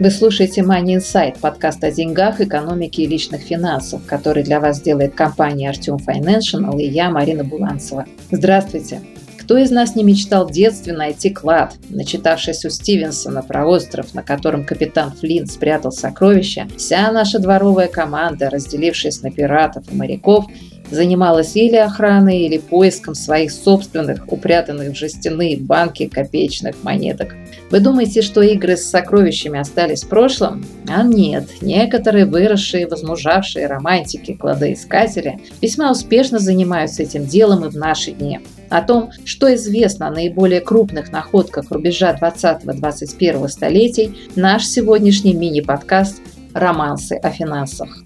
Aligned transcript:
Вы 0.00 0.10
слушаете 0.10 0.62
Money 0.62 0.96
Insight, 0.96 1.40
подкаст 1.40 1.84
о 1.84 1.90
деньгах, 1.90 2.40
экономике 2.40 3.02
и 3.02 3.06
личных 3.06 3.42
финансах, 3.42 4.00
который 4.06 4.42
для 4.42 4.58
вас 4.58 4.80
делает 4.80 5.14
компания 5.14 5.68
Артем 5.68 5.96
Financial 5.96 6.80
и 6.80 6.88
я, 6.88 7.10
Марина 7.10 7.44
Буланцева. 7.44 8.06
Здравствуйте! 8.30 9.02
Кто 9.36 9.58
из 9.58 9.70
нас 9.70 9.96
не 9.96 10.02
мечтал 10.02 10.48
в 10.48 10.52
детстве 10.52 10.94
найти 10.94 11.28
клад? 11.28 11.74
Начитавшись 11.90 12.64
у 12.64 12.70
Стивенсона 12.70 13.42
про 13.42 13.66
остров, 13.66 14.14
на 14.14 14.22
котором 14.22 14.64
капитан 14.64 15.12
Флинт 15.12 15.50
спрятал 15.50 15.92
сокровища, 15.92 16.66
вся 16.78 17.12
наша 17.12 17.38
дворовая 17.38 17.88
команда, 17.88 18.48
разделившись 18.48 19.20
на 19.20 19.30
пиратов 19.30 19.84
и 19.92 19.94
моряков, 19.94 20.46
занималась 20.90 21.56
или 21.56 21.76
охраной, 21.76 22.40
или 22.40 22.58
поиском 22.58 23.14
своих 23.14 23.52
собственных, 23.52 24.30
упрятанных 24.32 24.92
в 24.92 24.98
жестяные 24.98 25.56
банки 25.56 26.06
копеечных 26.06 26.76
монеток. 26.82 27.34
Вы 27.70 27.80
думаете, 27.80 28.22
что 28.22 28.42
игры 28.42 28.76
с 28.76 28.88
сокровищами 28.88 29.58
остались 29.58 30.02
в 30.02 30.08
прошлом? 30.08 30.64
А 30.88 31.02
нет, 31.02 31.48
некоторые 31.60 32.24
выросшие, 32.24 32.86
возмужавшие 32.86 33.66
романтики, 33.66 34.34
кладоискатели 34.34 35.40
весьма 35.60 35.90
успешно 35.90 36.38
занимаются 36.38 37.02
этим 37.02 37.26
делом 37.26 37.64
и 37.64 37.70
в 37.70 37.76
наши 37.76 38.12
дни. 38.12 38.40
О 38.70 38.82
том, 38.82 39.10
что 39.24 39.52
известно 39.54 40.08
о 40.08 40.12
наиболее 40.12 40.60
крупных 40.60 41.10
находках 41.10 41.70
рубежа 41.70 42.16
20-21 42.20 43.48
столетий, 43.48 44.16
наш 44.36 44.66
сегодняшний 44.66 45.34
мини-подкаст 45.34 46.20
«Романсы 46.54 47.14
о 47.14 47.30
финансах». 47.30 48.04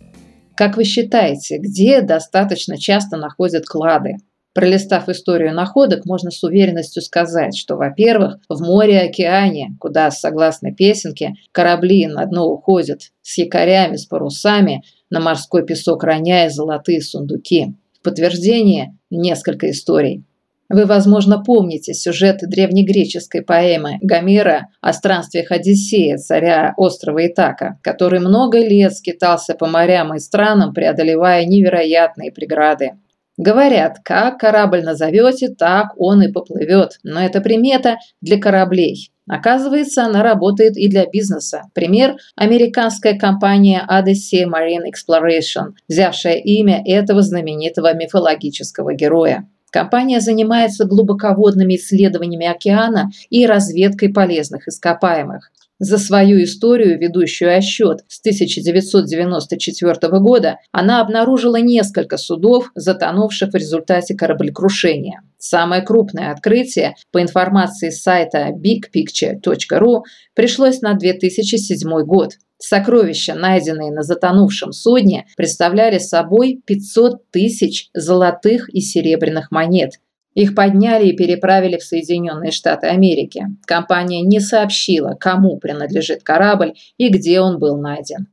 Как 0.56 0.76
вы 0.76 0.84
считаете, 0.84 1.58
где 1.58 2.00
достаточно 2.00 2.78
часто 2.78 3.16
находят 3.16 3.66
клады? 3.66 4.16
Пролистав 4.52 5.08
историю 5.08 5.52
находок, 5.52 6.06
можно 6.06 6.30
с 6.30 6.44
уверенностью 6.44 7.02
сказать, 7.02 7.56
что, 7.56 7.74
во-первых, 7.74 8.38
в 8.48 8.62
море 8.62 8.94
и 8.94 9.08
океане, 9.08 9.76
куда, 9.80 10.12
согласно 10.12 10.72
песенке, 10.72 11.34
корабли 11.50 12.06
на 12.06 12.24
дно 12.26 12.46
уходят 12.46 13.00
с 13.22 13.36
якорями, 13.36 13.96
с 13.96 14.06
парусами, 14.06 14.84
на 15.10 15.18
морской 15.18 15.66
песок 15.66 16.04
роняя 16.04 16.50
золотые 16.50 17.02
сундуки. 17.02 17.74
В 17.98 18.04
подтверждение 18.04 18.96
несколько 19.10 19.68
историй. 19.70 20.22
Вы, 20.70 20.86
возможно, 20.86 21.42
помните 21.42 21.92
сюжет 21.92 22.38
древнегреческой 22.40 23.42
поэмы 23.42 23.98
Гомера 24.00 24.68
о 24.80 24.92
странствиях 24.92 25.50
Одиссея, 25.50 26.16
царя 26.16 26.72
острова 26.76 27.26
Итака, 27.26 27.78
который 27.82 28.20
много 28.20 28.58
лет 28.58 28.94
скитался 28.94 29.54
по 29.54 29.66
морям 29.66 30.14
и 30.14 30.18
странам, 30.18 30.72
преодолевая 30.72 31.44
невероятные 31.44 32.32
преграды. 32.32 32.92
Говорят, 33.36 33.98
как 34.04 34.38
корабль 34.38 34.82
назовете, 34.82 35.48
так 35.48 35.88
он 35.96 36.22
и 36.22 36.30
поплывет, 36.30 36.98
но 37.02 37.20
это 37.20 37.40
примета 37.40 37.96
для 38.20 38.38
кораблей. 38.38 39.10
Оказывается, 39.28 40.04
она 40.04 40.22
работает 40.22 40.76
и 40.76 40.88
для 40.88 41.06
бизнеса. 41.06 41.62
Пример– 41.74 42.16
американская 42.36 43.18
компания 43.18 43.84
Odyssey 43.90 44.44
Marine 44.44 44.84
Exploration, 44.88 45.72
взявшая 45.88 46.36
имя 46.36 46.82
этого 46.86 47.22
знаменитого 47.22 47.94
мифологического 47.94 48.94
героя. 48.94 49.48
Компания 49.74 50.20
занимается 50.20 50.84
глубоководными 50.84 51.74
исследованиями 51.74 52.46
океана 52.46 53.10
и 53.28 53.44
разведкой 53.44 54.10
полезных 54.10 54.68
ископаемых. 54.68 55.50
За 55.80 55.98
свою 55.98 56.44
историю, 56.44 56.96
ведущую 56.96 57.58
отсчет 57.58 58.04
с 58.06 58.20
1994 58.20 60.20
года, 60.20 60.58
она 60.70 61.00
обнаружила 61.00 61.56
несколько 61.56 62.18
судов, 62.18 62.70
затонувших 62.76 63.50
в 63.50 63.56
результате 63.56 64.14
кораблекрушения. 64.14 65.22
Самое 65.38 65.82
крупное 65.82 66.30
открытие, 66.30 66.94
по 67.10 67.20
информации 67.20 67.90
сайта 67.90 68.50
bigpicture.ru, 68.50 70.02
пришлось 70.34 70.82
на 70.82 70.94
2007 70.94 72.04
год. 72.04 72.34
Сокровища, 72.66 73.34
найденные 73.34 73.92
на 73.92 74.02
затонувшем 74.02 74.72
судне, 74.72 75.26
представляли 75.36 75.98
собой 75.98 76.62
500 76.64 77.30
тысяч 77.30 77.90
золотых 77.92 78.72
и 78.72 78.80
серебряных 78.80 79.50
монет. 79.50 80.00
Их 80.32 80.54
подняли 80.54 81.08
и 81.08 81.16
переправили 81.16 81.76
в 81.76 81.82
Соединенные 81.82 82.52
Штаты 82.52 82.86
Америки. 82.86 83.44
Компания 83.66 84.22
не 84.22 84.40
сообщила, 84.40 85.14
кому 85.20 85.58
принадлежит 85.58 86.22
корабль 86.22 86.72
и 86.96 87.10
где 87.10 87.40
он 87.40 87.58
был 87.58 87.76
найден. 87.76 88.28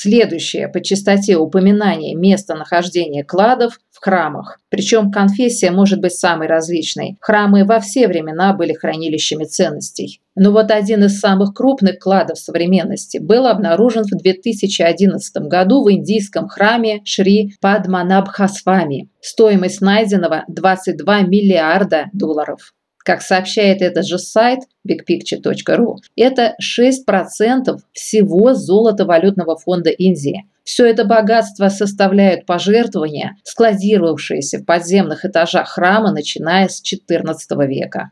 Следующее 0.00 0.68
по 0.68 0.80
частоте 0.80 1.36
упоминания 1.38 2.14
местонахождения 2.14 3.24
кладов 3.24 3.80
в 3.90 3.98
храмах. 4.00 4.60
Причем 4.68 5.10
конфессия 5.10 5.72
может 5.72 6.00
быть 6.00 6.12
самой 6.12 6.46
различной. 6.46 7.16
Храмы 7.20 7.64
во 7.64 7.80
все 7.80 8.06
времена 8.06 8.52
были 8.52 8.74
хранилищами 8.74 9.42
ценностей. 9.42 10.20
Но 10.36 10.52
вот 10.52 10.70
один 10.70 11.02
из 11.02 11.18
самых 11.18 11.52
крупных 11.52 11.98
кладов 11.98 12.38
современности 12.38 13.18
был 13.18 13.48
обнаружен 13.48 14.04
в 14.04 14.16
2011 14.16 15.48
году 15.48 15.82
в 15.82 15.90
индийском 15.90 16.46
храме 16.46 17.00
Шри 17.04 17.56
Падманабхасвами. 17.60 19.08
Стоимость 19.20 19.80
найденного 19.80 20.44
22 20.46 21.22
миллиарда 21.22 22.04
долларов. 22.12 22.72
Как 23.08 23.22
сообщает 23.22 23.80
этот 23.80 24.06
же 24.06 24.18
сайт 24.18 24.60
bigpicture.ru, 24.86 25.94
это 26.14 26.54
6% 26.62 27.78
всего 27.94 28.52
золота 28.52 29.06
валютного 29.06 29.56
фонда 29.56 29.88
Индии. 29.88 30.44
Все 30.62 30.84
это 30.84 31.06
богатство 31.06 31.70
составляют 31.70 32.44
пожертвования, 32.44 33.38
складировавшиеся 33.44 34.58
в 34.58 34.66
подземных 34.66 35.24
этажах 35.24 35.70
храма, 35.70 36.12
начиная 36.12 36.68
с 36.68 36.82
XIV 36.82 37.66
века. 37.66 38.10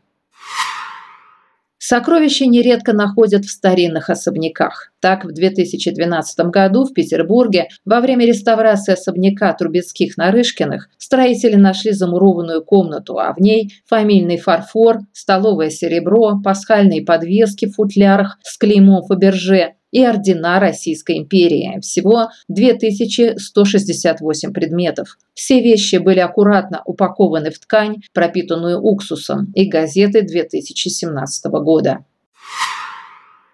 Сокровища 1.89 2.45
нередко 2.45 2.91
находят 2.91 3.45
в 3.45 3.49
старинных 3.49 4.09
особняках. 4.09 4.91
Так, 4.99 5.23
в 5.23 5.31
2012 5.31 6.39
году 6.47 6.83
в 6.83 6.93
Петербурге 6.93 7.69
во 7.85 8.01
время 8.01 8.25
реставрации 8.25 8.91
особняка 8.91 9.53
Трубецких 9.53 10.17
Нарышкиных 10.17 10.89
строители 10.97 11.55
нашли 11.55 11.93
замурованную 11.93 12.61
комнату, 12.61 13.19
а 13.19 13.33
в 13.33 13.39
ней 13.39 13.71
фамильный 13.85 14.35
фарфор, 14.35 14.97
столовое 15.13 15.69
серебро, 15.69 16.41
пасхальные 16.43 17.05
подвески 17.05 17.67
в 17.67 17.75
футлярах 17.75 18.37
с 18.43 18.57
клеймом 18.57 19.03
Фаберже, 19.03 19.75
и 19.91 20.05
ордена 20.05 20.59
Российской 20.59 21.17
империи. 21.17 21.79
Всего 21.81 22.27
2168 22.49 24.53
предметов. 24.53 25.17
Все 25.33 25.61
вещи 25.61 25.95
были 25.97 26.19
аккуратно 26.19 26.81
упакованы 26.85 27.49
в 27.51 27.59
ткань, 27.59 27.97
пропитанную 28.13 28.81
уксусом, 28.81 29.51
и 29.55 29.67
газеты 29.67 30.21
2017 30.21 31.45
года. 31.45 32.05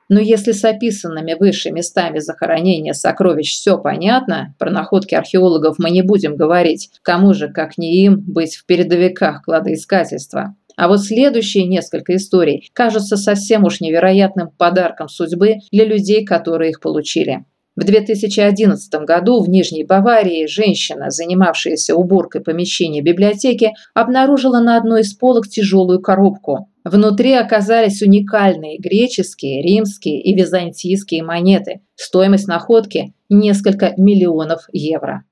Но 0.09 0.19
если 0.19 0.51
с 0.51 0.63
описанными 0.63 1.33
выше 1.33 1.71
местами 1.71 2.19
захоронения 2.19 2.93
сокровищ 2.93 3.53
все 3.53 3.79
понятно, 3.79 4.53
про 4.59 4.69
находки 4.69 5.15
археологов 5.15 5.79
мы 5.79 5.89
не 5.89 6.01
будем 6.01 6.35
говорить, 6.35 6.91
кому 7.01 7.33
же, 7.33 7.47
как 7.47 7.77
не 7.77 8.03
им, 8.03 8.19
быть 8.19 8.55
в 8.55 8.65
передовиках 8.65 9.43
кладоискательства. 9.43 10.55
А 10.75 10.87
вот 10.87 11.01
следующие 11.01 11.65
несколько 11.65 12.15
историй 12.15 12.69
кажутся 12.73 13.17
совсем 13.17 13.63
уж 13.63 13.81
невероятным 13.81 14.49
подарком 14.49 15.07
судьбы 15.07 15.57
для 15.71 15.85
людей, 15.85 16.25
которые 16.25 16.71
их 16.71 16.79
получили. 16.79 17.45
В 17.75 17.83
2011 17.85 18.93
году 19.01 19.41
в 19.41 19.49
Нижней 19.49 19.83
Баварии 19.83 20.45
женщина, 20.45 21.09
занимавшаяся 21.09 21.95
уборкой 21.95 22.41
помещения 22.41 23.01
библиотеки, 23.01 23.73
обнаружила 23.95 24.59
на 24.59 24.77
одной 24.77 25.01
из 25.01 25.15
полок 25.15 25.47
тяжелую 25.47 25.99
коробку. 25.99 26.69
Внутри 26.83 27.33
оказались 27.33 28.03
уникальные 28.03 28.77
греческие, 28.77 29.63
римские 29.63 30.21
и 30.21 30.35
византийские 30.35 31.23
монеты. 31.23 31.81
Стоимость 31.95 32.47
находки– 32.47 33.13
несколько 33.29 33.93
миллионов 33.97 34.67
евро. 34.71 35.23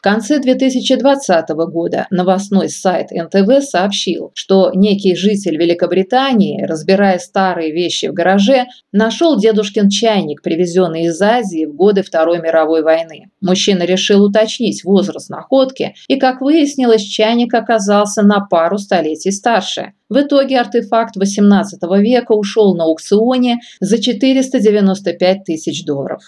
В 0.00 0.02
конце 0.02 0.38
2020 0.38 1.50
года 1.50 2.06
новостной 2.10 2.70
сайт 2.70 3.10
НТВ 3.10 3.62
сообщил, 3.62 4.30
что 4.32 4.70
некий 4.74 5.14
житель 5.14 5.58
Великобритании, 5.58 6.64
разбирая 6.64 7.18
старые 7.18 7.70
вещи 7.70 8.06
в 8.06 8.14
гараже, 8.14 8.64
нашел 8.92 9.38
дедушкин 9.38 9.90
чайник, 9.90 10.40
привезенный 10.40 11.02
из 11.02 11.20
Азии 11.20 11.66
в 11.66 11.74
годы 11.74 12.02
Второй 12.02 12.40
мировой 12.40 12.82
войны. 12.82 13.26
Мужчина 13.42 13.82
решил 13.82 14.24
уточнить 14.24 14.84
возраст 14.84 15.28
находки, 15.28 15.92
и, 16.08 16.18
как 16.18 16.40
выяснилось, 16.40 17.02
чайник 17.02 17.52
оказался 17.52 18.22
на 18.22 18.40
пару 18.40 18.78
столетий 18.78 19.32
старше. 19.32 19.92
В 20.08 20.18
итоге 20.18 20.60
артефакт 20.60 21.18
XVIII 21.18 22.00
века 22.00 22.32
ушел 22.32 22.74
на 22.74 22.84
аукционе 22.84 23.58
за 23.80 24.00
495 24.00 25.44
тысяч 25.44 25.84
долларов. 25.84 26.22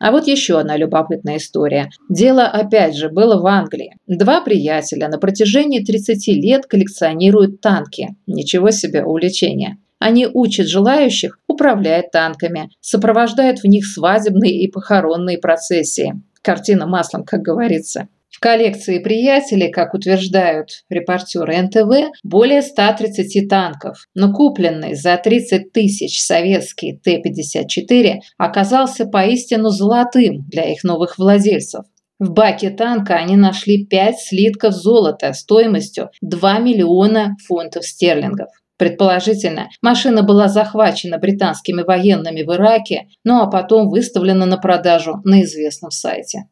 А 0.00 0.12
вот 0.12 0.26
еще 0.26 0.58
одна 0.58 0.76
любопытная 0.76 1.36
история. 1.36 1.90
Дело 2.08 2.46
опять 2.46 2.96
же 2.96 3.10
было 3.10 3.40
в 3.40 3.46
Англии. 3.46 3.96
Два 4.06 4.40
приятеля 4.40 5.08
на 5.08 5.18
протяжении 5.18 5.84
30 5.84 6.26
лет 6.42 6.66
коллекционируют 6.66 7.60
танки. 7.60 8.16
Ничего 8.26 8.70
себе 8.70 9.04
увлечение. 9.04 9.76
Они 9.98 10.26
учат 10.26 10.66
желающих 10.66 11.38
управлять 11.46 12.10
танками, 12.10 12.70
сопровождают 12.80 13.58
в 13.58 13.66
них 13.66 13.86
свадебные 13.86 14.62
и 14.62 14.70
похоронные 14.70 15.36
процессии. 15.36 16.14
Картина 16.40 16.86
маслом, 16.86 17.22
как 17.22 17.42
говорится. 17.42 18.08
Коллекции 18.40 19.00
приятелей, 19.00 19.70
как 19.70 19.92
утверждают 19.92 20.70
репортеры 20.88 21.60
НТВ, 21.60 22.10
более 22.24 22.62
130 22.62 23.46
танков, 23.50 24.06
но 24.14 24.32
купленный 24.32 24.94
за 24.94 25.18
30 25.18 25.72
тысяч 25.72 26.22
советский 26.22 26.98
Т-54 27.04 28.20
оказался 28.38 29.04
поистину 29.04 29.68
золотым 29.68 30.46
для 30.48 30.72
их 30.72 30.84
новых 30.84 31.18
владельцев. 31.18 31.84
В 32.18 32.30
баке 32.30 32.70
танка 32.70 33.16
они 33.16 33.36
нашли 33.36 33.84
5 33.84 34.18
слитков 34.18 34.72
золота 34.72 35.34
стоимостью 35.34 36.08
2 36.22 36.58
миллиона 36.60 37.36
фунтов 37.46 37.84
стерлингов. 37.86 38.48
Предположительно, 38.78 39.68
машина 39.82 40.22
была 40.22 40.48
захвачена 40.48 41.18
британскими 41.18 41.82
военными 41.82 42.42
в 42.42 42.54
Ираке, 42.54 43.08
ну 43.22 43.42
а 43.42 43.46
потом 43.48 43.90
выставлена 43.90 44.46
на 44.46 44.56
продажу 44.56 45.20
на 45.24 45.42
известном 45.42 45.90
сайте. 45.90 46.44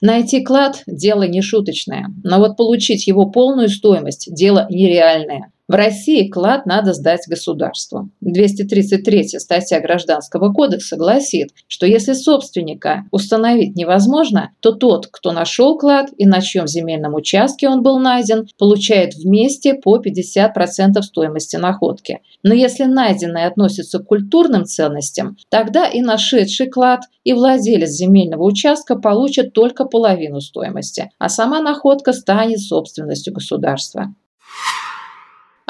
Найти 0.00 0.42
клад– 0.42 0.82
дело 0.86 1.24
не 1.24 1.42
шуточное, 1.42 2.06
но 2.24 2.38
вот 2.38 2.56
получить 2.56 3.06
его 3.06 3.30
полную 3.30 3.68
стоимость– 3.68 4.28
дело 4.34 4.66
нереальное. 4.70 5.52
В 5.70 5.74
России 5.74 6.28
клад 6.28 6.66
надо 6.66 6.94
сдать 6.94 7.28
государству. 7.28 8.10
233 8.22 9.38
статья 9.38 9.80
Гражданского 9.80 10.52
кодекса 10.52 10.96
гласит, 10.96 11.50
что 11.68 11.86
если 11.86 12.14
собственника 12.14 13.04
установить 13.12 13.76
невозможно, 13.76 14.50
то 14.58 14.72
тот, 14.72 15.06
кто 15.06 15.30
нашел 15.30 15.78
клад 15.78 16.10
и 16.18 16.26
на 16.26 16.40
чьем 16.40 16.66
земельном 16.66 17.14
участке 17.14 17.68
он 17.68 17.84
был 17.84 18.00
найден, 18.00 18.48
получает 18.58 19.14
вместе 19.14 19.74
по 19.74 19.98
50% 19.98 21.02
стоимости 21.02 21.54
находки. 21.54 22.18
Но 22.42 22.52
если 22.52 22.86
найденное 22.86 23.46
относится 23.46 24.00
к 24.00 24.06
культурным 24.06 24.64
ценностям, 24.64 25.36
тогда 25.50 25.86
и 25.86 26.00
нашедший 26.00 26.68
клад, 26.68 27.02
и 27.22 27.32
владелец 27.32 27.90
земельного 27.90 28.42
участка 28.42 28.96
получат 28.96 29.52
только 29.52 29.84
половину 29.84 30.40
стоимости, 30.40 31.12
а 31.20 31.28
сама 31.28 31.60
находка 31.60 32.12
станет 32.12 32.58
собственностью 32.58 33.32
государства. 33.32 34.12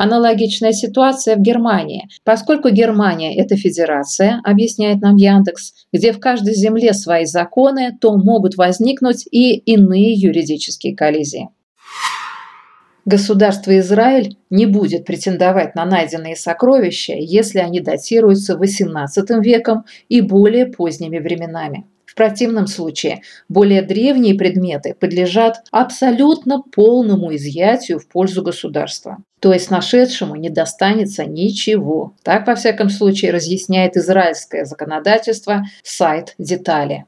Аналогичная 0.03 0.73
ситуация 0.73 1.37
в 1.37 1.43
Германии. 1.43 2.09
Поскольку 2.25 2.71
Германия– 2.71 3.37
это 3.37 3.57
федерация, 3.57 4.41
объясняет 4.45 5.03
нам 5.03 5.17
Яндекс, 5.17 5.75
где 5.93 6.13
в 6.13 6.19
каждой 6.19 6.55
земле 6.55 6.95
свои 6.95 7.27
законы, 7.27 7.99
то 8.01 8.17
могут 8.17 8.57
возникнуть 8.57 9.27
и 9.31 9.59
иные 9.59 10.15
юридические 10.15 10.97
коллизии. 10.97 11.51
Государство 13.05 13.79
Израиль 13.79 14.39
не 14.49 14.65
будет 14.65 15.05
претендовать 15.05 15.75
на 15.75 15.85
найденные 15.85 16.35
сокровища, 16.35 17.13
если 17.19 17.59
они 17.59 17.81
датируются 17.81 18.55
XVIII 18.55 19.43
веком 19.43 19.85
и 20.09 20.23
более 20.23 20.65
поздними 20.65 21.19
временами. 21.19 21.85
Противном 22.21 22.67
случае 22.67 23.23
более 23.49 23.81
древние 23.81 24.35
предметы 24.35 24.93
подлежат 24.93 25.63
абсолютно 25.71 26.61
полному 26.61 27.35
изъятию 27.35 27.99
в 27.99 28.07
пользу 28.09 28.43
государства. 28.43 29.25
То 29.41 29.55
есть 29.55 29.71
нашедшему 29.71 30.37
не 30.37 30.51
достанется 30.51 31.25
ничего. 31.25 32.15
Так, 32.23 32.47
во 32.47 32.57
всяком 32.57 32.91
случае, 32.91 33.31
разъясняет 33.31 33.97
израильское 33.97 34.67
законодательство 34.67 35.63
сайт 35.83 36.35
«Детали». 36.37 37.07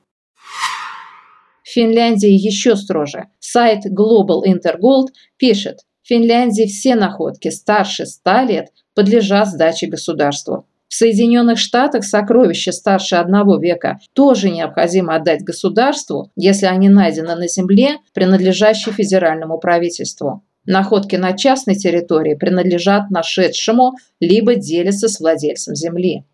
В 1.62 1.68
Финляндии 1.68 2.30
еще 2.30 2.74
строже. 2.74 3.26
Сайт 3.38 3.84
Global 3.84 4.44
Intergold 4.46 5.08
пишет, 5.36 5.80
в 6.02 6.08
Финляндии 6.08 6.64
все 6.64 6.94
находки 6.94 7.50
старше 7.50 8.06
100 8.06 8.40
лет 8.44 8.68
подлежат 8.94 9.48
сдаче 9.48 9.88
государству. 9.88 10.64
В 10.92 10.94
Соединенных 10.94 11.58
Штатах 11.58 12.04
сокровища 12.04 12.70
старше 12.70 13.16
одного 13.16 13.56
века 13.56 13.98
тоже 14.12 14.50
необходимо 14.50 15.16
отдать 15.16 15.42
государству, 15.42 16.30
если 16.36 16.66
они 16.66 16.90
найдены 16.90 17.34
на 17.34 17.48
земле, 17.48 17.96
принадлежащей 18.12 18.92
федеральному 18.92 19.56
правительству. 19.56 20.44
Находки 20.66 21.16
на 21.16 21.32
частной 21.32 21.76
территории 21.76 22.34
принадлежат 22.34 23.08
нашедшему, 23.08 23.92
либо 24.20 24.54
делятся 24.54 25.08
с 25.08 25.18
владельцем 25.18 25.74
земли. 25.74 26.26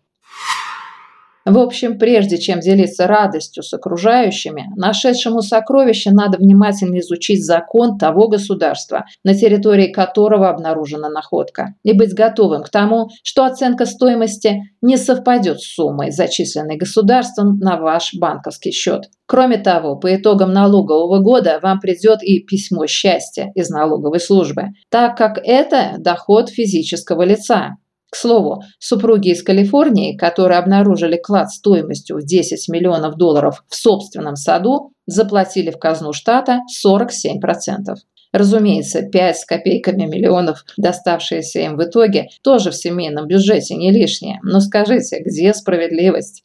В 1.49 1.57
общем, 1.57 1.97
прежде 1.97 2.37
чем 2.37 2.59
делиться 2.59 3.07
радостью 3.07 3.63
с 3.63 3.73
окружающими, 3.73 4.67
нашедшему 4.75 5.41
сокровище 5.41 6.11
надо 6.11 6.37
внимательно 6.37 6.99
изучить 6.99 7.43
закон 7.43 7.97
того 7.97 8.27
государства, 8.27 9.05
на 9.23 9.33
территории 9.33 9.87
которого 9.87 10.47
обнаружена 10.47 11.09
находка, 11.09 11.73
и 11.81 11.93
быть 11.93 12.13
готовым 12.13 12.61
к 12.61 12.69
тому, 12.69 13.09
что 13.23 13.45
оценка 13.45 13.87
стоимости 13.87 14.61
не 14.83 14.95
совпадет 14.95 15.59
с 15.59 15.73
суммой, 15.73 16.11
зачисленной 16.11 16.77
государством 16.77 17.57
на 17.57 17.77
ваш 17.77 18.13
банковский 18.13 18.71
счет. 18.71 19.05
Кроме 19.25 19.57
того, 19.57 19.95
по 19.95 20.15
итогам 20.15 20.53
налогового 20.53 21.17
года 21.17 21.59
вам 21.63 21.79
придет 21.79 22.21
и 22.21 22.41
письмо 22.41 22.85
счастья 22.85 23.51
из 23.55 23.69
налоговой 23.69 24.19
службы, 24.19 24.67
так 24.89 25.17
как 25.17 25.39
это 25.43 25.95
доход 25.97 26.49
физического 26.49 27.23
лица. 27.23 27.77
К 28.09 28.15
слову, 28.15 28.63
супруги 28.79 29.29
из 29.29 29.43
Калифорнии, 29.43 30.17
которые 30.17 30.57
обнаружили 30.57 31.17
клад 31.17 31.51
стоимостью 31.51 32.17
в 32.17 32.25
10 32.25 32.67
миллионов 32.69 33.17
долларов 33.17 33.63
в 33.69 33.75
собственном 33.75 34.35
саду, 34.35 34.93
заплатили 35.05 35.69
в 35.69 35.77
казну 35.77 36.11
штата 36.11 36.61
47%. 36.85 37.95
Разумеется, 38.31 39.03
5 39.03 39.37
с 39.37 39.45
копейками 39.45 40.05
миллионов, 40.05 40.63
доставшиеся 40.77 41.61
им 41.61 41.77
в 41.77 41.83
итоге, 41.83 42.27
тоже 42.43 42.71
в 42.71 42.75
семейном 42.75 43.27
бюджете 43.27 43.75
не 43.75 43.91
лишние. 43.91 44.39
Но 44.43 44.59
скажите, 44.59 45.21
где 45.23 45.53
справедливость? 45.53 46.43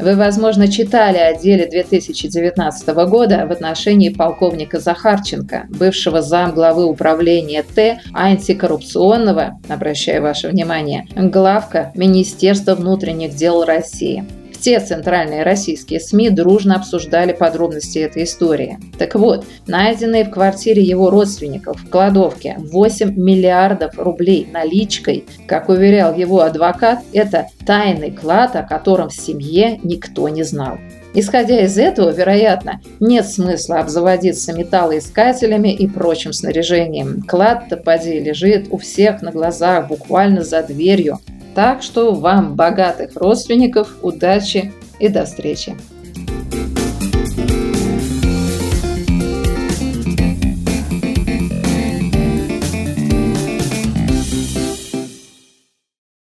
Вы, 0.00 0.16
возможно, 0.16 0.66
читали 0.68 1.18
о 1.18 1.36
деле 1.36 1.66
2019 1.66 2.88
года 3.08 3.46
в 3.46 3.52
отношении 3.52 4.08
полковника 4.08 4.80
Захарченко, 4.80 5.66
бывшего 5.68 6.22
замглавы 6.22 6.86
управления 6.86 7.62
Т 7.62 8.00
антикоррупционного, 8.14 9.60
обращаю 9.68 10.22
ваше 10.22 10.48
внимание, 10.48 11.06
главка 11.14 11.92
Министерства 11.94 12.74
внутренних 12.74 13.34
дел 13.34 13.64
России. 13.64 14.24
Все 14.60 14.78
центральные 14.78 15.42
российские 15.42 16.00
СМИ 16.00 16.28
дружно 16.28 16.76
обсуждали 16.76 17.32
подробности 17.32 17.98
этой 17.98 18.24
истории. 18.24 18.78
Так 18.98 19.14
вот, 19.14 19.46
найденные 19.66 20.26
в 20.26 20.30
квартире 20.30 20.82
его 20.82 21.08
родственников 21.08 21.80
в 21.80 21.88
кладовке 21.88 22.56
8 22.58 23.16
миллиардов 23.16 23.98
рублей 23.98 24.46
наличкой, 24.52 25.24
как 25.46 25.70
уверял 25.70 26.14
его 26.14 26.42
адвокат, 26.42 26.98
это 27.14 27.46
тайный 27.64 28.10
клад, 28.10 28.54
о 28.54 28.62
котором 28.62 29.08
в 29.08 29.14
семье 29.14 29.80
никто 29.82 30.28
не 30.28 30.42
знал. 30.42 30.76
Исходя 31.14 31.60
из 31.62 31.78
этого, 31.78 32.10
вероятно, 32.10 32.82
нет 33.00 33.26
смысла 33.26 33.80
обзаводиться 33.80 34.52
металлоискателями 34.52 35.72
и 35.72 35.88
прочим 35.88 36.34
снаряжением. 36.34 37.22
Клад-то 37.26 37.78
поди 37.78 38.20
лежит 38.20 38.66
у 38.70 38.76
всех 38.76 39.22
на 39.22 39.32
глазах, 39.32 39.88
буквально 39.88 40.44
за 40.44 40.62
дверью. 40.62 41.18
Так 41.54 41.82
что 41.82 42.14
вам, 42.14 42.54
богатых 42.54 43.16
родственников, 43.16 43.96
удачи 44.02 44.72
и 44.98 45.08
до 45.08 45.24
встречи! 45.24 45.76